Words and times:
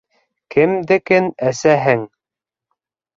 Кемдекен 0.55 1.29
әсәһең? 1.49 2.01